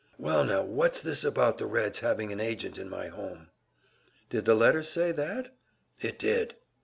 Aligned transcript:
"Well, 0.17 0.43
now, 0.43 0.63
what's 0.63 0.99
this 0.99 1.23
about 1.23 1.59
the 1.59 1.67
Reds 1.67 1.99
having 1.99 2.31
an 2.31 2.39
agent 2.39 2.79
in 2.79 2.89
my 2.89 3.09
home?" 3.09 3.49
"Did 4.31 4.45
the 4.45 4.55
letter 4.55 4.81
say 4.81 5.11
that?" 5.11 5.53
"It 6.01 6.17
did." 6.17 6.55